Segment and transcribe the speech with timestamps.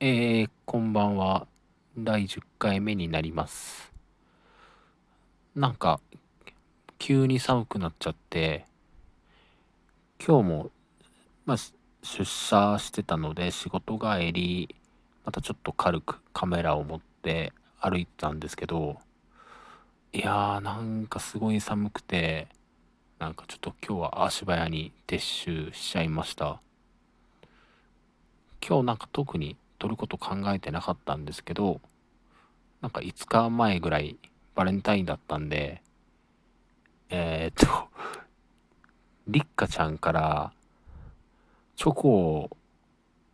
[0.00, 1.48] えー、こんばんは。
[1.98, 3.92] 第10回目になります。
[5.56, 5.98] なんか、
[7.00, 8.64] 急に寒くなっちゃって、
[10.24, 10.70] 今日も、
[11.46, 11.56] まあ、
[12.04, 14.76] 出社してたので、仕事帰り、
[15.24, 19.00] またちょっと軽くカメラを持って歩いてたんですけど、
[20.12, 22.46] いやー、なんかすごい寒くて、
[23.18, 26.60] なんかちょっと今日は足早に撤収しちゃいました。
[28.64, 31.80] 今日なんか特に撮ること考えてなかったんですけど、
[32.80, 34.16] なんか5日前ぐらい
[34.54, 35.82] バレンタインだったんで、
[37.10, 37.88] えー、っと、
[39.28, 40.52] りっかちゃんから
[41.76, 42.56] チョコを、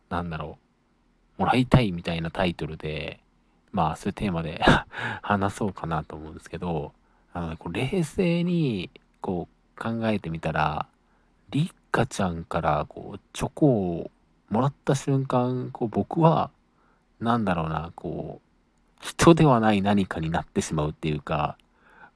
[0.09, 0.57] なんだろ
[1.37, 3.19] う、もらいたいみたいなタイトルで、
[3.71, 4.61] まあそういうテーマで
[5.21, 6.93] 話そうかなと思うんですけど、
[7.33, 8.89] あの、こう冷静に
[9.19, 10.87] こう考えてみたら、
[11.49, 14.11] りっかちゃんからこうチョコを
[14.55, 16.49] もらった瞬間、こう僕は、
[17.19, 21.57] なんだろうな、こう、人ではない何かになってしまうっていうか、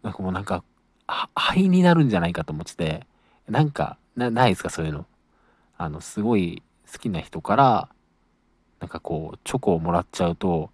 [0.03, 0.63] なんかもうなんか、
[1.35, 3.05] 灰になるんじゃないかと思ってて、
[3.49, 5.05] なんか、な、ないですかそういうの。
[5.77, 7.89] あの、すごい好きな人から、
[8.79, 10.69] なんかこう、チョコをもらっちゃうと、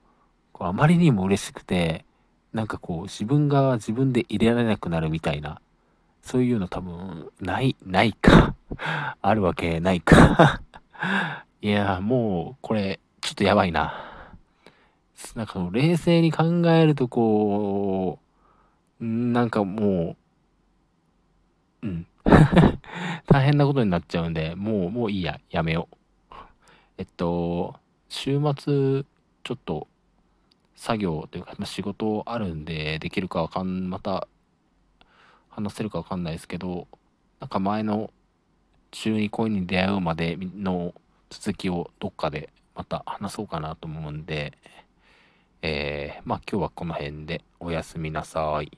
[0.53, 2.05] こうあまりにも嬉しくて、
[2.53, 5.59] なんかこう、自分が自分で入れられなくなるみたいな、
[6.21, 8.53] そういうの多分、ない、ないか。
[9.21, 10.61] あるわけないか
[11.65, 14.29] いやもう、これ、ちょっとやばいな。
[15.33, 18.19] なんか冷静に考えるとこ
[19.01, 20.15] う、なんかも
[21.81, 22.07] う、うん。
[23.25, 26.35] 大変なことになっちゃうんで、もう、もういいや、やめよう。
[26.99, 27.79] えっと、
[28.09, 29.03] 週末、
[29.43, 29.87] ちょっと、
[30.75, 34.27] 作業というか、ま、仕事あるんで、できるかわかん、また、
[35.49, 36.87] 話せるかわかんないですけど、
[37.39, 38.11] なんか前の
[38.91, 40.93] 中2恋に出会うまでの
[41.29, 44.57] 続きをどっかでまた話そうかなと思うんで、
[45.61, 48.77] えー、まあ今日はこの辺でおやすみなさい。